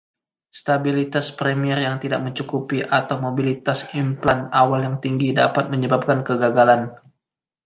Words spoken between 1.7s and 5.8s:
yang tidak mencukupi, atau mobilitas implan awal yang tinggi, dapat